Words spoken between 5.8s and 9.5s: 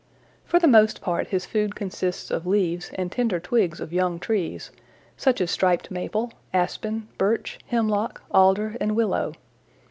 maple, aspen, birch, hemlock, alder and willow.